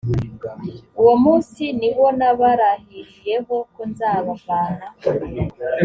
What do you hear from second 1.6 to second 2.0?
ni